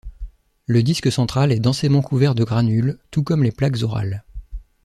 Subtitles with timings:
[0.65, 4.23] Le disque central est densément couvert de granules, tout comme les plaques orales.